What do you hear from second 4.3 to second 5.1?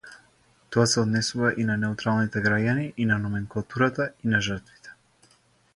на жртвите.